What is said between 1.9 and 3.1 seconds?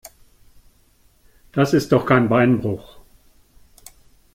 doch kein Beinbruch.